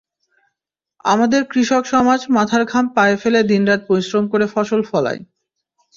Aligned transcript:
আমাদের 1.05 1.41
কৃষক 1.45 1.83
সমাজ 1.85 2.19
মাথার 2.29 2.63
ঘাম 2.65 2.85
পায়ে 2.95 3.15
ফেলে 3.17 3.39
দিনরাত 3.43 3.81
পরিশ্রম 3.89 4.23
করে 4.27 4.45
ফসল 4.53 4.81
ফলায়। 4.91 5.21